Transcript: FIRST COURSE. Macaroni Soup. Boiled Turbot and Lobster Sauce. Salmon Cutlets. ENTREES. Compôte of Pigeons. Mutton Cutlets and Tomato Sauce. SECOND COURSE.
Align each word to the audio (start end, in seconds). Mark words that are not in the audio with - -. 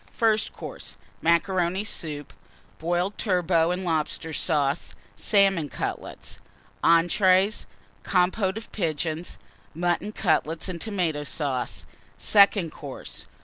FIRST 0.13 0.51
COURSE. 0.51 0.97
Macaroni 1.21 1.83
Soup. 1.83 2.33
Boiled 2.79 3.19
Turbot 3.19 3.71
and 3.71 3.85
Lobster 3.85 4.33
Sauce. 4.33 4.95
Salmon 5.15 5.69
Cutlets. 5.69 6.39
ENTREES. 6.83 7.67
Compôte 8.03 8.57
of 8.57 8.71
Pigeons. 8.71 9.37
Mutton 9.75 10.11
Cutlets 10.11 10.67
and 10.67 10.81
Tomato 10.81 11.23
Sauce. 11.23 11.85
SECOND 12.17 12.71
COURSE. 12.71 13.27